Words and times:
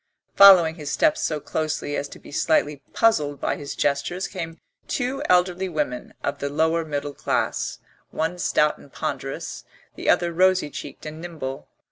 Following 0.35 0.77
his 0.77 0.89
steps 0.91 1.21
so 1.21 1.39
closely 1.39 1.95
as 1.95 2.07
to 2.07 2.17
be 2.17 2.31
slightly 2.31 2.81
puzzled 2.91 3.39
by 3.39 3.55
his 3.55 3.75
gestures 3.75 4.27
came 4.27 4.59
two 4.87 5.21
elderly 5.29 5.69
women 5.69 6.15
of 6.23 6.39
the 6.39 6.49
lower 6.49 6.83
middle 6.83 7.13
class, 7.13 7.77
one 8.09 8.39
stout 8.39 8.79
and 8.79 8.91
ponderous, 8.91 9.63
the 9.93 10.09
other 10.09 10.33
rosy 10.33 10.71
cheeked 10.71 11.05
and 11.05 11.21
nimble. 11.21 11.67